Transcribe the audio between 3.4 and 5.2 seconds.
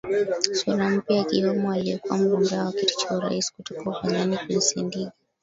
kutoka upinzani Queen Sendiga